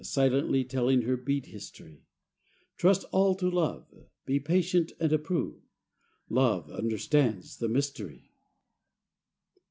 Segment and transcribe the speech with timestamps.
[0.03, 2.07] Silently telling her bead history;
[2.75, 3.85] Trust all to Love,
[4.25, 5.61] be patient and approve:
[6.27, 8.31] Love understands the mystery.